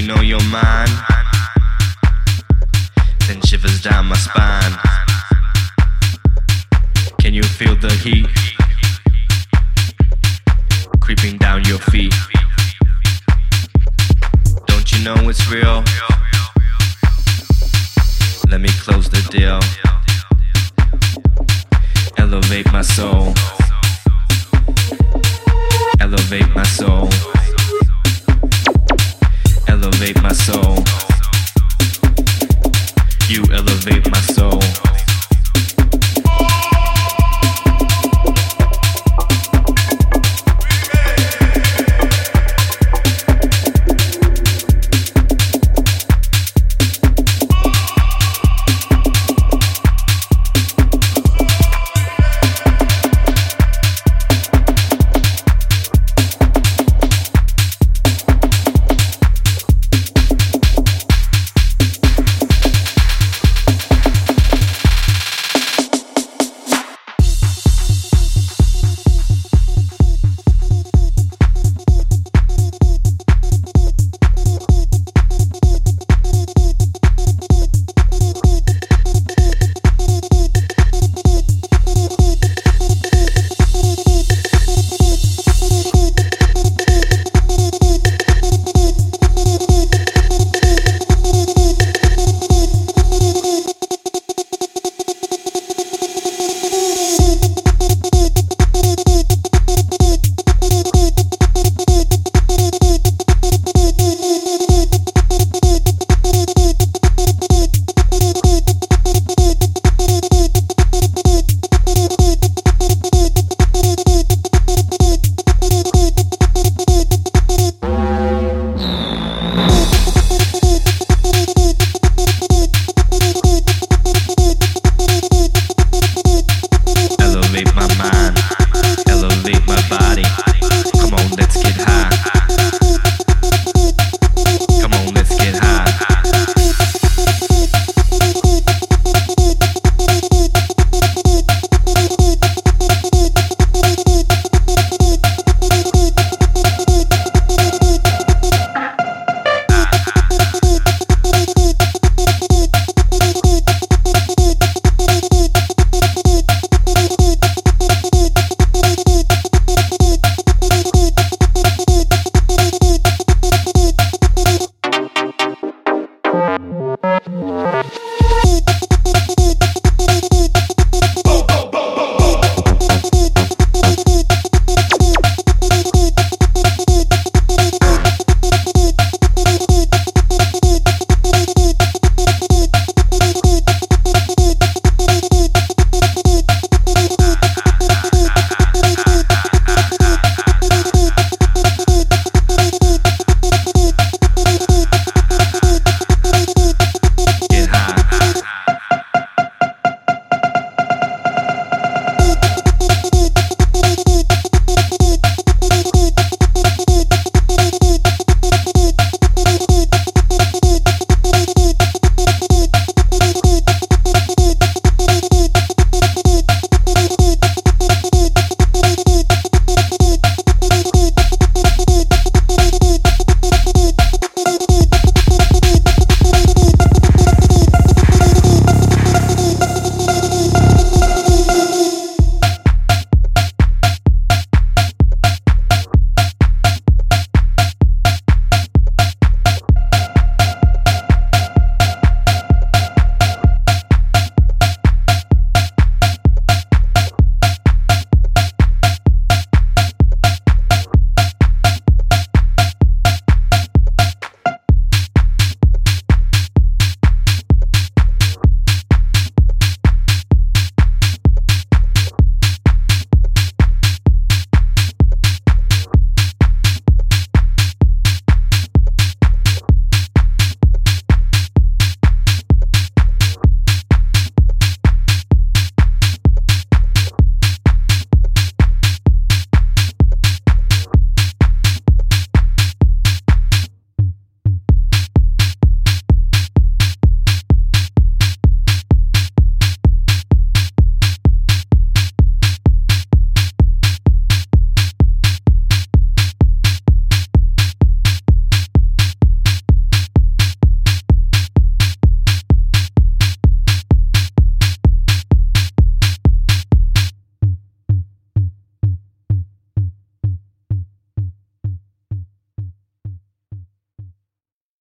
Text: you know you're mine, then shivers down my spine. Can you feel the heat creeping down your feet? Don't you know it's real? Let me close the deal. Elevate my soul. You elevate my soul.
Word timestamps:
you 0.00 0.06
know 0.06 0.20
you're 0.22 0.42
mine, 0.44 0.88
then 3.26 3.38
shivers 3.42 3.82
down 3.82 4.06
my 4.06 4.16
spine. 4.16 4.72
Can 7.20 7.34
you 7.34 7.42
feel 7.42 7.76
the 7.76 7.92
heat 8.02 8.26
creeping 11.00 11.36
down 11.36 11.64
your 11.64 11.78
feet? 11.78 12.14
Don't 14.66 14.90
you 14.90 15.04
know 15.04 15.28
it's 15.28 15.46
real? 15.50 15.84
Let 18.48 18.62
me 18.62 18.70
close 18.80 19.10
the 19.10 19.20
deal. 19.30 19.60
Elevate 30.00 30.22
my 30.22 30.32
soul. 30.32 30.84
You 33.28 33.44
elevate 33.52 34.10
my 34.10 34.20
soul. 34.20 34.62